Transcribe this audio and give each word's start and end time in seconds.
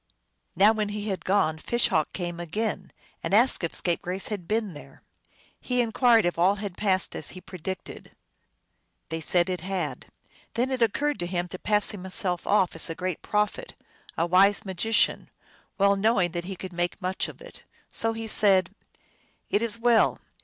Now 0.55 0.71
when 0.71 0.89
he 0.89 1.09
had 1.09 1.23
gone 1.23 1.59
Fish 1.59 1.89
Hawk 1.89 2.11
came 2.11 2.39
again, 2.39 2.91
and 3.21 3.35
asked 3.35 3.63
if 3.63 3.75
Scapegrace 3.75 4.29
had 4.29 4.47
been 4.47 4.73
there. 4.73 5.03
He 5.59 5.79
inquired 5.79 6.25
if 6.25 6.39
all 6.39 6.55
had 6.55 6.75
passed 6.75 7.15
as 7.15 7.29
he 7.37 7.39
predicted. 7.39 8.11
They 9.09 9.21
said 9.21 9.47
it 9.47 9.61
had. 9.61 10.07
Then 10.55 10.71
it 10.71 10.81
occurred 10.81 11.19
to 11.19 11.27
him 11.27 11.47
to 11.49 11.59
pass 11.59 11.91
himself 11.91 12.47
off 12.47 12.71
for 12.71 12.91
a 12.91 12.95
great 12.95 13.21
prophet, 13.21 13.75
a 14.17 14.25
wise 14.25 14.65
magician, 14.65 15.29
well 15.77 15.95
knowing 15.95 16.31
that 16.31 16.45
he 16.45 16.55
could 16.55 16.73
make 16.73 16.99
much 16.99 17.27
of 17.27 17.39
it. 17.39 17.61
So 17.91 18.13
he 18.13 18.25
said," 18.25 18.73
It 19.51 19.61
is 19.61 19.77
well. 19.77 20.19